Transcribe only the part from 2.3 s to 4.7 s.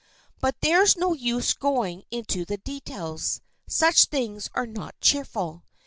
the details. Such things are